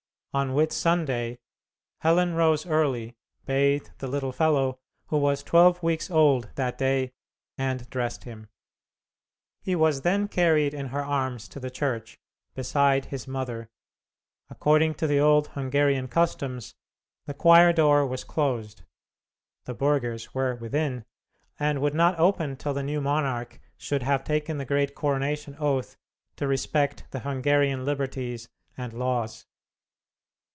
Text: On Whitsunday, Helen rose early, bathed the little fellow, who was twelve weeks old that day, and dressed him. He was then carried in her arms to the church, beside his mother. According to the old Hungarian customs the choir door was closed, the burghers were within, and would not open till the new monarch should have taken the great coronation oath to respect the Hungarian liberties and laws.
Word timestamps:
On 0.33 0.51
Whitsunday, 0.53 1.39
Helen 1.99 2.35
rose 2.35 2.65
early, 2.65 3.17
bathed 3.45 3.91
the 3.97 4.07
little 4.07 4.31
fellow, 4.31 4.79
who 5.07 5.17
was 5.17 5.43
twelve 5.43 5.83
weeks 5.83 6.09
old 6.09 6.49
that 6.55 6.77
day, 6.77 7.11
and 7.57 7.89
dressed 7.89 8.23
him. 8.23 8.47
He 9.61 9.75
was 9.75 10.03
then 10.03 10.29
carried 10.29 10.73
in 10.73 10.85
her 10.87 11.03
arms 11.03 11.49
to 11.49 11.59
the 11.59 11.69
church, 11.69 12.17
beside 12.55 13.07
his 13.07 13.27
mother. 13.27 13.69
According 14.49 14.93
to 14.95 15.05
the 15.07 15.19
old 15.19 15.49
Hungarian 15.49 16.07
customs 16.07 16.75
the 17.25 17.33
choir 17.33 17.73
door 17.73 18.07
was 18.07 18.23
closed, 18.23 18.83
the 19.65 19.73
burghers 19.73 20.33
were 20.33 20.55
within, 20.55 21.03
and 21.59 21.81
would 21.81 21.93
not 21.93 22.17
open 22.17 22.55
till 22.55 22.73
the 22.73 22.83
new 22.83 23.01
monarch 23.01 23.59
should 23.75 24.03
have 24.03 24.23
taken 24.23 24.59
the 24.59 24.63
great 24.65 24.95
coronation 24.95 25.57
oath 25.59 25.97
to 26.37 26.47
respect 26.47 27.03
the 27.11 27.19
Hungarian 27.19 27.83
liberties 27.83 28.47
and 28.77 28.93
laws. 28.93 29.45